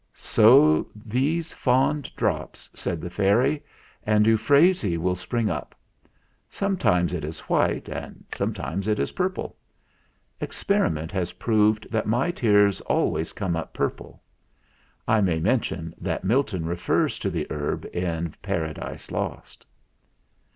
[0.15, 3.63] "Sow these fond drops," said the fairy,
[4.03, 5.75] "and euphrasy will spring up.
[6.49, 9.55] Sometimes it is white and sometimes it is purple.
[10.41, 14.23] Experi ment has proved that my tears always come up purple.
[15.07, 19.67] I may mention that Milton refers to the herb in Taradise Lost.'